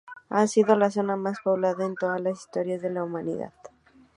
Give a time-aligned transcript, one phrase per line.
[0.31, 3.53] Ha sido la zona más poblada en toda la historia de la humanidad.